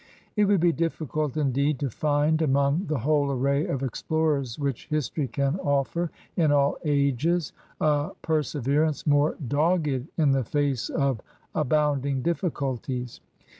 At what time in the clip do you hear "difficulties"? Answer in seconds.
12.23-13.21